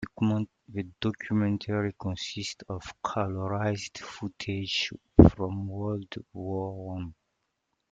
[0.67, 4.91] The documentary consists of colourised footage
[5.29, 7.13] from World War One.